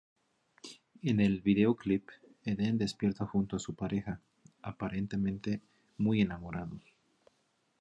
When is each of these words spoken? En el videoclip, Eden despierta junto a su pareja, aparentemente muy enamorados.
En 1.03 1.19
el 1.19 1.41
videoclip, 1.41 2.09
Eden 2.43 2.79
despierta 2.79 3.27
junto 3.27 3.57
a 3.57 3.59
su 3.59 3.75
pareja, 3.75 4.19
aparentemente 4.63 5.61
muy 5.99 6.21
enamorados. 6.21 6.81